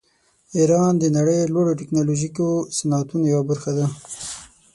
ایران 0.57 0.93
د 0.99 1.03
نړۍ 1.17 1.37
د 1.41 1.45
لوړو 1.53 1.77
ټیکنالوژیکو 1.79 2.47
صنعتونو 2.77 3.25
یوه 3.33 3.43
برخه 3.49 3.71
ده. 3.77 3.85